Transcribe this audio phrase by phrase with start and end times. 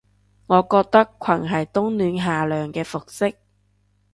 [0.47, 3.35] 我覺得裙係冬暖夏涼嘅服飾